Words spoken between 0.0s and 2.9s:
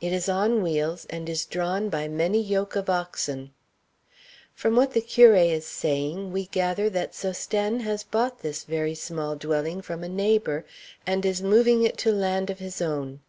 It is on wheels, and is drawn by many yoke of